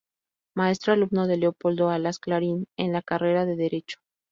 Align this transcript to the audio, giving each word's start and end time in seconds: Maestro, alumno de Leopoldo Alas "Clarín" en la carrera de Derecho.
Maestro, 0.57 0.93
alumno 0.93 1.27
de 1.27 1.37
Leopoldo 1.37 1.91
Alas 1.91 2.17
"Clarín" 2.17 2.65
en 2.75 2.91
la 2.91 3.03
carrera 3.03 3.45
de 3.45 3.55
Derecho. 3.55 3.99